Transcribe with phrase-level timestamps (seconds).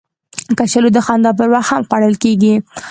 [0.57, 2.53] کچالو د خندا پر وخت هم خوړل کېږي